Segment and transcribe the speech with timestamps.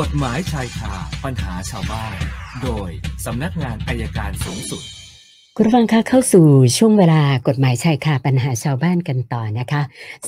[0.00, 0.92] กฎหมายชายคา
[1.24, 2.16] ปัญหาชาวบ้าน
[2.62, 2.90] โดย
[3.26, 4.82] สำนักงานอายการสูงสุด
[5.56, 6.46] คุณฟังคะเข้าสู่
[6.78, 9.82] ช่วงเวลากฎหมายชายคาปัญหาชาวบ้านกันต่อนะคะ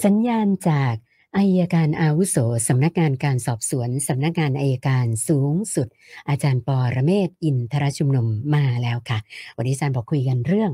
[0.05, 0.95] สัญญาณจาก
[1.37, 2.37] อายการอาวุโส
[2.69, 5.89] สำนักงานการสอบสวนสำนักงานอายการสูงสุด
[6.29, 9.19] อาจารย์ปอระเมศอินทรชุมนุมมาแล้วค่ะ
[9.57, 10.71] วันนี้อาจารย์บอกคุยกันเรื่อง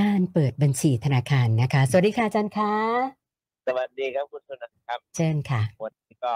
[0.00, 2.72] การเปิดบัญชีธนาคารนะคะ สวัสดีค่ะอาจารย์คะ
[3.66, 6.34] สวัสดีครับคุณสุนันท์ครับ เชิญค่ะวันนี้ก็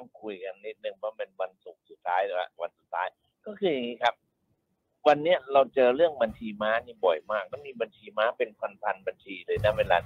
[0.00, 3.08] ต้องคุยกันนิดนึงเพราะเป็นวันศุกร์สุดท้ายแล้ววันสุดท้าย
[3.46, 4.14] ก็คืออย่างนี้ครับ
[5.08, 8.50] วันเนี้ยเราเจอเรื่องบัญชีม้านี่บ่อยมากแล้วมีบัญชีม้าเป็น
[8.82, 9.98] พันๆบัญชีเลยนะเวลา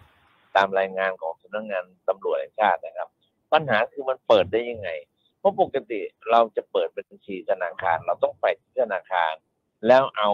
[0.57, 3.09] ตามรายงานของสำนักงานตำรวจแห่งชาตินะครับ
[3.53, 4.91] ปัญหาคือมันเปิดได้ยังไง
[5.39, 6.01] เพราะปกติ
[6.31, 9.33] เราจะเปิดบัญชีธนาคาร เราต้องไปที่ธนาคาร
[9.87, 10.31] แล้วเอา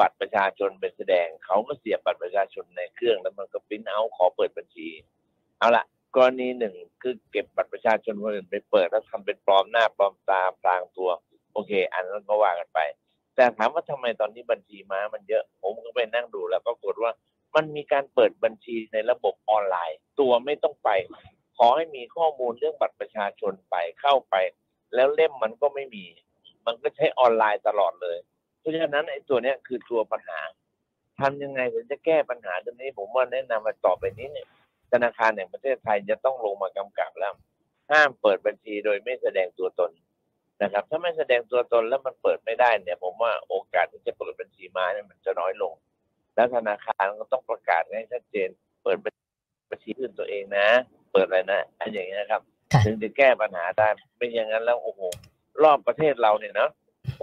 [0.00, 4.88] บัตรประชาชนไปแสดง เขาก็เสียบบัตรประชาชนในเครื่องแล้วมันก็ปริ้นเอาขอเปิดบัญชี
[5.58, 5.84] เอาละ
[6.16, 11.10] กรณีหนึ่งคือเก็บบัตรประชาชนคนอื่นไปเปิดแล้วทำเป็นปลอมหน้าปลอมตาพรางตัว
[11.52, 12.80] โอเค อันนั้นก็ว่ากันไป
[13.36, 17.12] แต่ถามว่าทำไมตอนนี้บัญชีม้ามันเยอะ ผมก็ไปนั่งดูแล้วก็ปรากฏว่า
[17.54, 20.90] มันมีการเปิดบัญชีในระบบออนไลน์ ตัวไม่ต้องไป
[21.56, 24.34] ขอให้มีข้อมูลเรื่องบัตรประชาชนไปเข้าไป
[24.94, 26.04] แล้วเล่มมันก็ไม่มี
[26.66, 28.18] มันก็ใช้ออนไลน์ตลอดเลย
[28.58, 30.40] เพราะฉะนั้นไอ้ตัวเนี้ยคือตัวปัญหา
[31.20, 34.46] ทำยังไงถึงจะแก้ปัญหาตรงนี้ ผมว่าแนะนำมาต่อไปนี้เนี่ย
[34.92, 37.34] ธนาคารแห่งประเทศไทยจะต้องลงมากำกับแล้ว
[37.92, 39.90] ห้ามเปิดบัญชีโดยไม่แสดงตัวตน
[40.62, 45.72] นะครับ ถ้าไม่แสดงตัวตนแล้วมันเปิดไม่ได้เนี่ย ผมว่าโอกาสที่จะเปิดบัญชีมาเนี่ยมันจะน้อยลง
[46.34, 48.48] แล้วธนาคารก็ต้องประกาศให้ชัดเจน
[48.82, 48.96] เปิด
[49.70, 50.66] บัญชีอื่นตัวเองนะ
[51.12, 52.40] เปิดอะไรนะอันอย่างนี้ยนะครับ
[52.72, 55.00] ค่ะถึงจะแก้ปัญหาได้ไม่อย่างนั้นแล้วโอ้โห
[55.62, 56.70] รอบประเทศเราเนี่ยเนาะ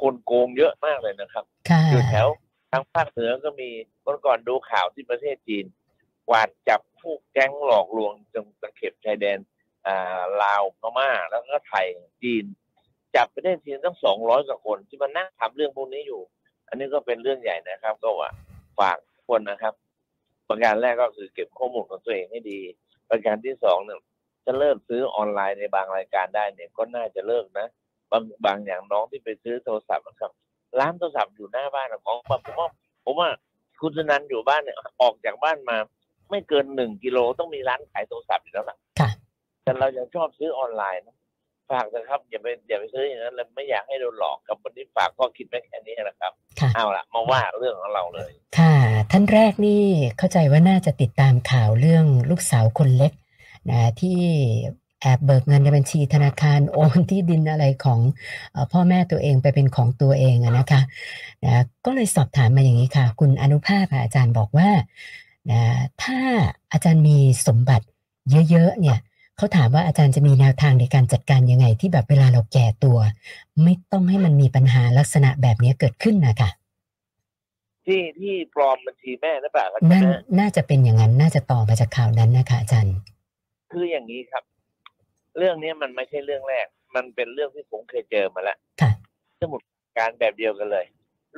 [0.02, 2.28] คนโกงเยอะมากเลยนะครับค่ะอยู่แถว
[2.72, 3.70] ทางภาคเหนือก็มี
[4.04, 5.66] เมื่อก่อนดูข่าวที่ประเทศจีน
[6.30, 9.40] กวาดจับ ผู้แก๊งหลอกลวงจงตะเข็บชายแดน
[9.88, 11.86] อ่าลาวพม่าแล้วก็ไทย
[12.24, 12.46] จีน
[13.16, 16.22] จับไปได้ทีตั้งสองร้อยกว่าคนที่มานั่งทำเรื่องพวกนี้อยู่
[16.68, 18.30] อันนี้ก็เป็นเรื่องใหญ่นะครับ ก็ว่า
[18.80, 18.98] ฝาก
[19.28, 19.74] คนนะครับ
[20.48, 22.60] ประการแรกก็คือเก็บข้อมูลของตัวเองให้ดี
[23.10, 24.00] ประการที่สองเนี่ย
[24.46, 27.68] จะเลิกซื้อออนไลน์ในบางรายการได้เนี่ยก็น่าจะเลิกนะ
[28.12, 30.32] บางบางอย่างน้องที่ไปซื้อโทรศัพท์นะครับ
[30.80, 32.70] ร้านโทรศัพท์อยู่หน้าบ้านของผมว่า
[33.06, 33.30] ผมว่า
[33.80, 35.78] คุณนันอยู่บ้านเนี่ยออกจากบ้านมา
[36.30, 39.10] ไม่เกินหนึ่งกิโลต้องมีร้านขายโทรศัพท์อยู่แล้วล่ะค่ะ
[39.64, 41.16] แต่เรายังชอบซื้อออนไลน์นะ
[41.72, 48.76] ฝากนะครับอย่าไปอย่าไปซื้ออย่างนั้นเลยไม่อยากให้โดนหลอกกับวันนี้ฝากข้อคิดไว้แค่นี้นะครับค่ะเอาละมาว่าเรื่องของเราเลย ค่ะ
[49.12, 49.84] ท่านแรกนี่
[50.18, 53.12] เข้าใจว่าน่าจะติดตามข่าวเรื่องลูกสาวคนเล็ก
[53.70, 54.18] นะที่
[55.02, 58.00] แอบเบิกเงินในบัญชีธนาคารโอนที่ดินอะไรของ
[58.52, 60.82] เออพ่อแม่ตัวเองไปเป็นของตัวเองอะนะคะ
[61.46, 64.70] นะก็เลยสอบถามมาอย่างนี้ค่ะ คุณอนุภาพอะอาจารย์บอกว่า
[65.52, 65.64] นะ
[66.04, 66.20] ถ้า
[66.72, 67.18] อาจารย์มี
[67.48, 67.86] สมบัติ
[68.52, 69.00] เยอะๆเนี่ย
[69.38, 72.98] เขาถามว่าอาจารย์จะมีแนวทางในการจัดการยังไง ที่แบบเวลาเราแก่ตัว
[73.64, 76.50] ไม่ต้องให้มันมีปัญหาลักษณะแบบนี้เกิดขึ้นนะคะ
[77.86, 82.96] ที่ที่ปลอมบัญชีแม่หรือเปล่าครับนั่นใช่ไหมน่าจะเป็นอย่างนั้นน่าจะต่อมาจากข่าวนั้นนะคะอาจารย์
[83.72, 84.44] คืออย่างนี้ครับ
[85.38, 88.92] เรื่องนี้มันไม่ใช่เรื่องแรก มันเป็นเรื่องที่ผมเคยเจอมาแล้วค่ะ
[89.42, 89.62] สมุด
[89.98, 90.86] การแบบเดียวกันเลย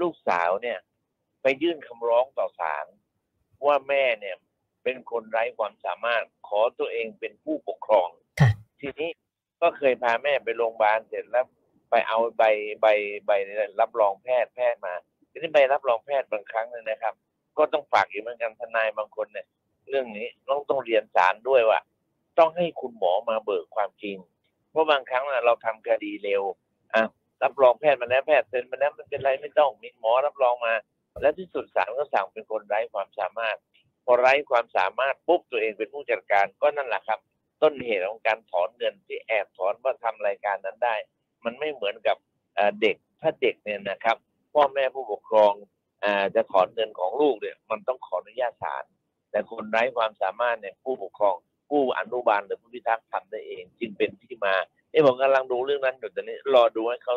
[0.02, 0.78] ลูกสาวเนี่ย
[1.42, 2.86] ไปยื่นคำร้องต่อศาล
[3.68, 4.36] ว่าแม่เนี่ย
[4.84, 8.52] เป็นคนไร้ความสามารถขอตัวเองเป็นผู้ปกครองค่ะ
[8.82, 9.10] ทีนี้
[9.62, 11.46] ก็เคยพาแม่ไปโรงพยาบาลเสร็จแล้ว
[11.90, 12.44] ไปเอาใบ
[12.82, 12.88] ใบ
[13.26, 13.32] ใบ
[13.82, 14.94] รับรองแพทย์แพทย์มา
[15.32, 17.14] ทีนี้ใบรับรองแพทย์บางครั้งเนี่ยนะครับ
[17.58, 19.46] ก็ต้องฝากอยู่เหมือนกันทนายบางคนเนี่ย
[19.90, 21.80] เรื่องนี้ต้องต้องเรียนศาลด้วยว่า
[22.40, 24.18] ต้องให้คุณหมอมาเบิกความจริง
[24.72, 26.44] เพราะบางครั้งน่ะเราทำคดีเร็ว
[26.94, 27.04] อะ
[27.44, 30.74] รับรองแพทย์มาแล้วแพทย์เซ็นมาแล้วมันเป็นไรไม่ต้องมีหมอรับรองมา
[31.22, 33.58] และที่สุดศาลก็สั่งเป็นคนไร้ความสามารถ
[34.06, 37.20] พอไร้ความสามารถปุ๊บตัวเองเป็นผู้จัดการก็นั่นแหละครับ
[37.62, 40.96] ต้นเหตุของการถอนเงินที่แอบถอนว่าทำรายการนั้นได้
[41.46, 42.18] มันไม่เหมือนกับ
[42.81, 44.18] เด็กถ้าเด็กเนี่ยนะครับ
[44.54, 45.54] พ่อแม่ผู้ปกครอง
[46.36, 48.84] จะถอนเงินของลูกเนี่ยมันต้องขออนุญาตศาล
[49.31, 51.36] แต่คนไร้ความสามารถเนี่ยผู้ปกครอง
[51.70, 54.56] ผู้อนุบาลหรือผู้พิทักษ์ทำได้เอง จึงเป็นที่มา
[54.92, 57.16] เอ้ผมกำลังดูเรื่องนั้นอยู่ตอนนี้รอดูให้เขา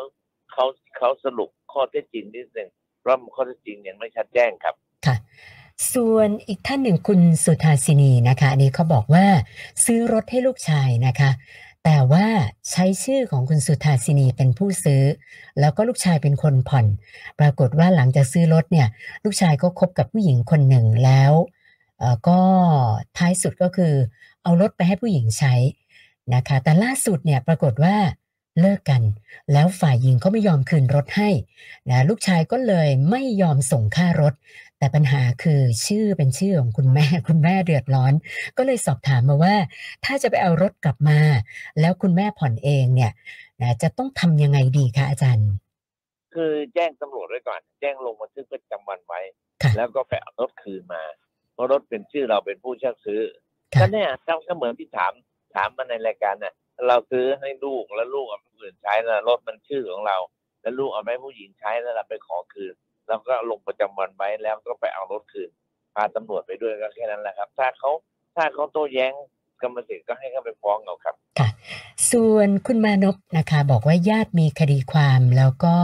[0.51, 0.65] เขา
[0.97, 2.69] เขาสรุปข้อเท็จจริงนิดหนึ่ง
[3.05, 4.75] เพราะข้อเท็จจริงยังไม่ชัดแจ้งครับ
[5.05, 5.15] ค่ะ
[5.93, 9.25] ส่วนอีกท่านหนึ่งคุณสุธาสินีนะคะอันนี้เขาบอกว่า
[9.85, 11.31] ซื้อรถให้ลูกชายนะคะ
[11.85, 12.25] แต่ว่า
[12.71, 15.03] ใช้ชื่อของคุณสุธาสินีเป็นผู้ซื้อ
[15.59, 16.85] แล้วก็ลูกชายเป็นคนผ่อน
[17.39, 18.87] ปรากฏว่าหลังจากซื้อรถเนี่ย
[19.23, 21.33] ลูกชายก็คบกับผู้หญิงคนหนึ่งแล้ว
[21.99, 22.39] เออก็
[23.17, 23.93] ท้ายสุดก็คือ
[24.43, 25.53] เอารถไปให้ผู้หญิงใช้
[26.35, 27.95] นะคะ แต่ล่าสุดเนี่ยปรากฏว่า
[28.59, 29.01] เลิกกัน
[29.53, 31.29] แล้วฝ่ายหญิงก็ไม่ยอมคืนรถให้
[31.89, 34.33] นะลูกชายก็เลยไม่ยอมส่งค่ารถ
[34.77, 38.13] แต่ปัญหาคือชื่อเป็นชื่อของคุณแม่คุณแม่เดือดร้อน
[38.57, 39.55] ก็เลยสอบถามมาว่า
[40.05, 41.19] ถ้าจะไปเอารถกลับมา
[41.79, 43.11] แล้วคุณแม่ผ่อนเองเนี่ย
[43.61, 45.49] นะจะต้องทำยังไงดีคะอาจารย์
[46.33, 49.21] คือแจ้งตำรวจไว้ก่อน แจ้งลงบันทึกประจำวันไว้
[49.63, 51.03] ค่ะแล้วก็ไปเอารถคืนมา
[51.53, 53.21] เพราะรถเป็นชื่อเราเป็นผู้เช่าซื้อ
[53.73, 54.09] ค่ะก็เนี่ย
[54.47, 55.13] ก็เหมือนที่ถาม
[55.55, 56.53] ถามมาในรายการน่ะ
[56.87, 60.17] เราซื้อให้ลูกแล้วลูกเอาไปอื่นใช้แล้วรถมันชื่อของเรา
[60.61, 62.73] แล้วลูกเอาไปผู้หญิงใช้แล้วเราไปขอคืน
[63.07, 65.49] เราก็ลงประจำวันไว้แล้วก็ไปเอารถคืน
[65.95, 67.91] พาตำรวจไปด้วยก็แค่นั้นแหละครับ ถ้าเขา
[68.35, 69.13] ถ้าเขาโต้แย้ง
[69.61, 71.49] กรรมสิทธิ์ก็ให้เขาไปฟ้องเอาครับค่ะ
[72.11, 75.77] ส่วนคุณมานพนะคะ บอกว่าญาติมีคดีความแล้วก็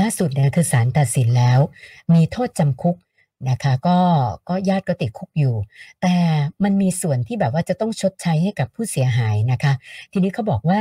[0.00, 1.60] ล่าสุดเนี่ยคือศาลตัดสินแล้ว
[2.14, 2.96] มีโทษจำคุก
[3.50, 3.98] นะคะก็
[4.48, 5.54] ก็ญาติก็ติดคุกอยู่
[6.02, 6.14] แต่
[6.64, 9.72] มันมีส่วนที่แบบว่าจะต้องชดใช้ให้กับผู้เสียหายนะคะ
[10.12, 10.80] ทีนี้เขาบอกว่า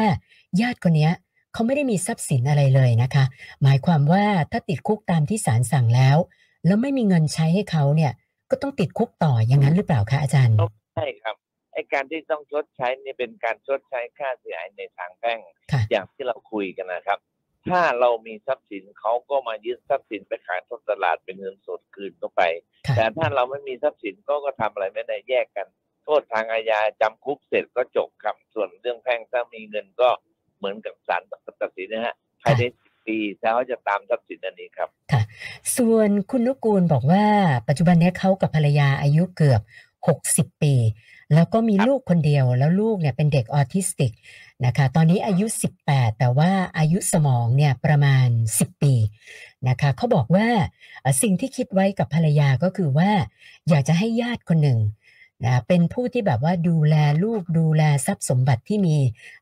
[0.62, 1.14] ญาติคนเนี้ย
[1.54, 3.26] เขาไม่ได้มีทรัพย์สินอะไรเลยนะคะ
[3.64, 6.18] หมายความว่าถ้าติดคุกตามที่ศาลสั่งแล้ว
[6.66, 8.12] แล้วไม่มีเงินใช้ให้เขาเนี่ย
[8.52, 10.56] ก็ต้องติดคุกต่ออย่างนั้นหรือเปล่าคะอาจารย์
[10.96, 11.36] ใช่ครับ
[11.74, 15.40] ไอการที่ต้องชดใช้นี่เป็นการชดใช้ค่าเสียหายในทางแพ่ง
[15.72, 17.20] ค่ะอย่างที่เราคุยกันนะครับ
[17.70, 22.42] ถ้าเรามีทรัพย์สินเขาก็มายึดทรัพย์สินไปขายทอดตลาดเป็นเงินสดคืนเข้าไป
[22.88, 25.68] ค่ะแต่ถ้าเราไม่มีทรัพย์สินก็ก็ทำอะไรไม่ได้แยกกัน
[26.04, 30.10] โทษทางอาญาจำคุกเสร็จก็จบครับส่วนเรื่องแพ่งถ้ามีเงินก็
[30.58, 31.22] เหมือนกับศาล
[31.62, 34.90] ตัดสินนะฮะภายในสิบปีถ้าเขาจะตามทรัพย์สินอันนี้ครับ
[35.78, 37.26] ส่วนคุณนุกูลบอกว่า
[37.68, 39.62] ปัจจุบันเนี้ยเขากับภรรยาอายุเกือบ
[40.12, 40.74] 60 ปี
[41.34, 44.12] แล้วก็มีครับลูกคนเดียวแล้วลูกเนี่ยเป็นเด็กออทิสติก
[44.66, 45.46] นะคะตอนนี้อายุ
[45.84, 48.28] 18 แต่ว่าอายุสมองเนี่ยประมาณ
[48.58, 48.94] 10 ปี
[49.68, 50.48] นะคะเขาบอกว่า
[51.02, 53.12] เอ่อสิ่งที่คิดไว้กับภรรยาก็คือว่า
[53.70, 54.80] อยากจะให้ญาติคนหนึ่ง
[55.46, 58.96] นะเป็นผู้ที่แบบว่าดูแลลูกดูแลทรัพย์สมบัติที่มี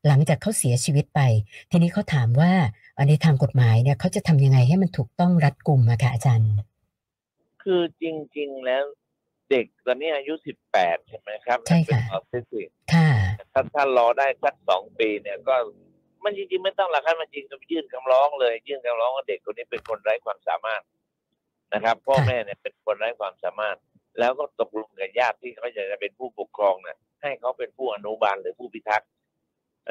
[0.06, 1.20] หลังจากเขาเสียชีวิตไป
[1.70, 2.52] ทีนี้เขาถามว่า
[2.94, 6.52] เอ่อในทางกฎหมายเนี่ยเขาจะทำยังไงให้มันถูกต้องรัดกุมอะค่ะอาจารย์
[7.62, 8.04] คือจ
[8.38, 8.84] ริง ๆ แล้ว
[9.50, 13.10] เด็กตอนนี้อายุสิบแปดใช่ไหมครับใช่ค่ะเป็นออทิสติกค่ะ
[13.52, 15.54] ถ้าถ้ารอได้สักสองปีเนี่ยก็
[16.24, 20.82] มันจริงๆไม่ต้องหรอกครับมันจริงก็ยื่นคำร้องเลย ยื่นคำร้องว่าเด็กคนนี้เป็นคนไร้ความสามารถ
[21.74, 23.76] นะครับ พ่อค่ะแม่เนี่ยเป็นคนไร้ความสามารถ
[24.18, 29.10] แล้วก็ตกลงกับญาติที่เขาจะเป็นผู้ปกครองเนี่ยให้เขาเป็นผู้อนุบาลหรือผู้พิทักษ์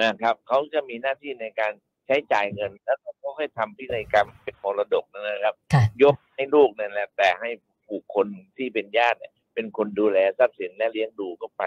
[0.03, 1.73] นะครับเขาจะมีหน้าที่ในการ
[2.07, 7.49] ใช้จ่ายเงิน แล้วเขาให้ทำพินัยกรรมเป็นมรดกนะครับค่ะยกให้ลูกนั่นแหละแต่ให้
[7.89, 8.27] บุคคล
[8.57, 11.63] ที่เป็นญาติเนี่ย เป็นคนดูแลทรัพย์สินและเลี้ยงดูก็ไป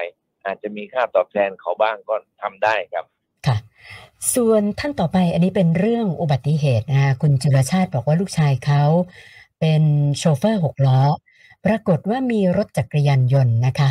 [0.46, 3.04] อาจจะมีค่าตอบแทนเขาบ้างก็ทำได้ครับ
[3.46, 3.56] ค่ะ
[4.34, 8.84] ส่วนท่านต่อไปอันนี้เป็นเรื่องอุบัติเหตุนะคะคุณจุลชาติบอกว่าลูกชายเขา
[9.60, 9.82] เป็น
[10.18, 11.00] โชเฟอร์หกล้อ
[11.66, 13.88] ปรากฏว่ามีรถจักรยานยนต์นะคะ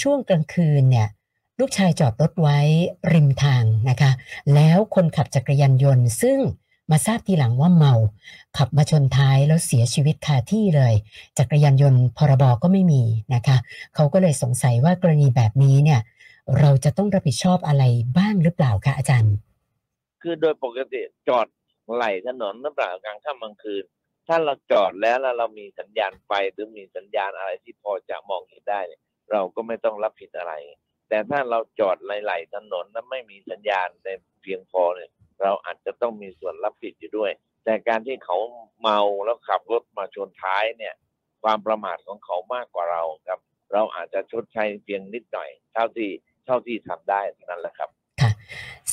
[0.00, 1.08] ช่วงกลางคืนเนี่ย
[1.60, 2.58] ลูกชายจอดรถไว้
[3.12, 4.10] ริมทางนะคะ
[4.54, 6.38] แล้วคนขับจักรยานยนต์ ซึ่ง
[6.90, 7.94] มาทราบทีหลังว่าเมา
[8.56, 10.94] ขับมาชนท้ายแล้วเสียชีวิตคาที่เลย
[11.38, 13.02] จักรยานยนต์พรบก็ไม่มี
[13.34, 13.56] นะคะ
[13.94, 16.00] เขาก็เลยสงสัยว่ากรณีแบบนี้เนี่ย
[16.60, 17.84] เราจะต้องรับผิดชอบอะไร
[18.16, 19.34] บ้างหรือเปล่าคะอาจารย์
[20.22, 21.46] คือโดยปกติจอด
[21.94, 23.84] ไหลถนนหรือเปล่ากลางค่ำกลางคืน
[24.26, 29.00] ถ้าเราจอดแล้วแล้วเรามีสัญญาณไฟหรือมีสัญญาณอะไรที่พอจะมองเห็นได้เนี่ย
[29.32, 30.52] เราก็ไม่ต้องรับผิดอะไร
[31.08, 34.08] แต่ถ้าเราจอดไหลๆถนนแล้วไม่มีสัญญาณใน
[34.42, 35.10] เพียงพอเนี่ย
[35.42, 37.30] เราอาจจะต้องมีส่วนรับผิดอยู่ด้วย
[37.64, 38.38] แต่การที่เขา
[38.80, 40.94] เมาแล้วขับรถมาชนท้ายเนี่ย
[41.42, 43.40] ความประมาทของเขามากกว่าเราครับ
[43.72, 46.10] เราอาจจะชดใช้เพียงนิดหน่อย เท่าที่
[46.46, 47.90] เท่าที่ทำได้เท่านั้นแหละครับ
[48.20, 48.30] ค่ะ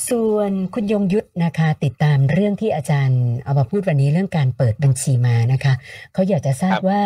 [0.08, 5.74] ส่วนคุณยงยุทธนะคะ ติดตามเรื่องที่อาจารย์เอามาพูดวันนี้เรื่องการเปิดบัญชีมานะคะ
[6.12, 7.02] เขาอยากจะทราบครับว่า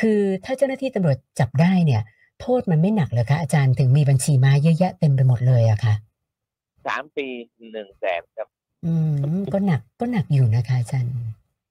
[0.00, 2.02] คือถ้าเจ้าหน้าที่ตำรวจจับได้เนี่ย
[2.40, 5.94] โทษมันไม่หนักเลยคะอาจารย์ถึงมีบัญชีมาเยอะแยะเต็มไปหมดเลยอะค่ะ
[6.86, 7.26] สามปี
[7.72, 8.48] หนึ่งแสนครับ
[8.84, 8.92] อื
[9.34, 11.14] มก็หนักก็หนักอยู่นะคะอาจารย์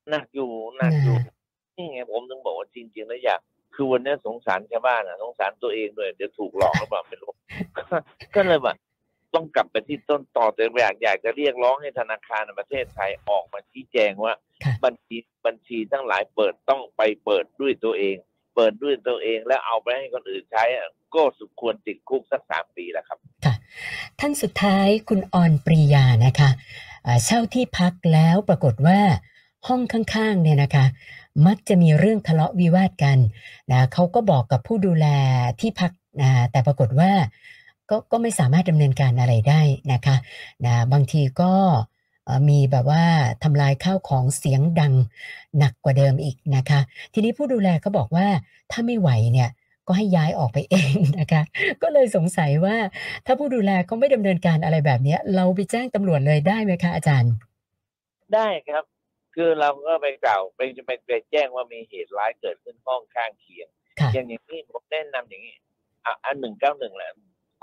[0.10, 1.34] หนักอยู่หนักอยู่นะฮะ
[1.78, 3.40] นี่ไงผมถึงบอกว่าจริงๆแล้วอยาก
[3.76, 7.32] คือวันนี้สงสารชาวบ้านอะสงสารตัวเองด้วยเดี๋ยวถูกหลอกหรือเปล่าไม่รู้
[8.36, 8.74] ก็เลยว่า
[9.34, 18.16] ต้องกลับไปที่ต้นต่อแต่อยากอยากจะเรียกร้องให้ธนาคารในประเทศไทยออกมาชี้แจงว่าค่ะบัญชีบัญชีทั้งหลายเปิดต้องไปเปิดด้วยตัวเอง
[18.56, 23.54] เปิดด้วยตัวเองแล้วเอาไปให้คนอื่นใช้อะก็สมควรติดคุกสักสามปีแหละครับค่ะ
[24.20, 26.91] ท่านสุดท้ายคุณออนปรียานะคะอ่า
[27.26, 29.00] เช่าที่พักแล้วปรากฏว่า
[29.68, 30.86] ห้องข้างๆเนี่ยนะคะ
[31.48, 33.18] มักจะมีเรื่องทะเลาะวิวาทกัน
[33.72, 35.08] นะเขาก็บอกกับผู้ดูแล
[35.60, 35.92] ที่พัก
[36.22, 37.12] นะแต่ปรากฏว่า
[37.90, 39.62] ก็ก็ไม่สามารถดำเนินการอะไรได้
[39.94, 40.16] นะคะ
[40.66, 41.54] นะบางทีก็
[42.50, 43.04] มีแบบว่า
[43.44, 44.94] ทำลายข้าวของเสียงดัง
[45.58, 46.80] หนักกว่าเดิมอีกนะคะ
[47.14, 48.28] ทีนี้ผู้ดูแลก็บอกว่า
[48.72, 49.50] ถ้าไม่ไหวเนี่ย
[49.88, 51.44] ก็ให้ย้ายออกไปเองนะคะ
[51.82, 52.76] ก็เลยสงสัยว่า
[53.26, 57.34] ถ้าผู้ดูแลเขาไม่ดำเนินการอะไรแบบเนี้ย เราไปแจ้งตำรวจเลยได้ไหมคะอาจารย์
[58.34, 58.84] ได้ครับ
[59.36, 63.68] คือเราก็ไปกล่าวไปไปไปแจ้งว่ามีเหตุร้ายเกิดขึ้นห้องข้างเคียง
[64.00, 65.56] ค่ะอย่างอย่างนี้ผมแนะนำอย่างนี้
[66.06, 67.12] อะอันหนึ่งเก้าหนึ่งแหละ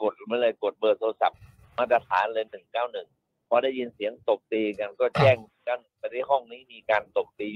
[0.02, 1.40] กดมาเลยกดเบอร์โทรศัพท์
[1.78, 3.08] มาตรฐานเลยหนึ่งเก้าหนึ่ง
[3.48, 5.36] พอได้ยินเสียงตบตีกันก็แจ้ง
[5.68, 7.50] กันไปที่ห้องนี้มีการตบตี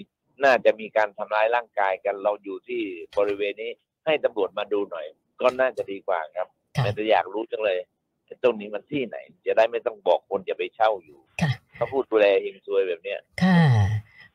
[0.44, 2.82] น่าจะมีการทำร้ายร่างกายกันเราอยู่ที่
[3.18, 3.70] บริเวณนี้
[4.04, 5.06] ให้ตำรวจมาดูหน่อย
[5.40, 7.78] ก็น่าจะดีกว่าครับค่ะแต่จะอยากรู้จังเลย
[8.24, 9.16] ไอ้ตรงนี้มันที่ไหน
[9.46, 13.60] จะได้ไม่ต้องบอกคนจะไปเช่าอยู่ค่ะเขาพูดดูแลเองซวยแบบเนี้ยค่ะ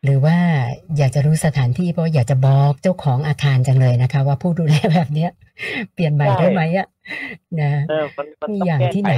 [0.04, 0.38] หรือว่า
[0.98, 5.32] อยากจะรู้สถานที่เพราะอยากจะบอกเจ้าของอาคารจังเลยนะคะ ว่าผู้ดูแลแบบเนี้ย
[5.94, 6.88] เปลี่ยนใหม่ได้ไหมอะ
[7.62, 9.16] นะเออมันมันมีต้องอย่างแก้ที่ไขไหน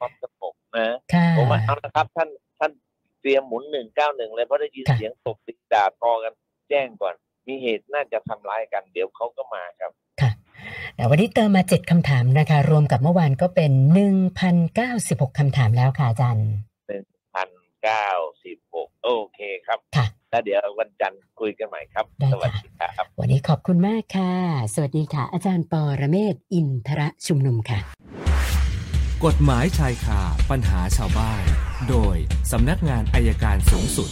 [0.00, 2.28] ความสงบนะค่ะผมว่าเอาละครับ ท่าน
[2.58, 2.72] ท่าน
[3.20, 6.32] เตรียมหมุนหนึ่งเก้าหนึ่งเลยเพราะได้ยินค่ะเสียงตบตีด่าทอกัน
[6.68, 7.14] แจ้งก่อน
[7.48, 10.30] มีเหตุน่าจะทำร้ายกัน เดี๋ยวเขาก็มาครับค่ะ
[10.96, 16.48] แต่วันนี้เติมมาเจ็ดคำถามนะคะ รวมกับเมื่อวานก็เป็นหนึ่งพันเก้าสิบหกคำถามแล้วค่ะอาจารย์
[17.34, 17.50] พัน
[17.82, 18.08] เก้า
[18.44, 24.32] สิบหกโอเคครับค่ะแล้วเดี๋ยววันจันทร์คุยกันใหม่ครับได้สวัสค่ะดีครับ วันนี้ขอบคุณมากค่ะ
[24.74, 27.78] สวัสดีค่ะ อาจารย์ปอระเมศวร์อินทรชุมนุมค่ะ
[29.24, 31.42] กฎหมายชายคาปัญหาชาวบ้าน
[31.88, 32.16] โดย
[32.52, 34.10] สำนักงานอายการสูงสุด